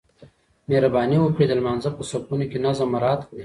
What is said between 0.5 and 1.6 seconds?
مهرباني وکړئ د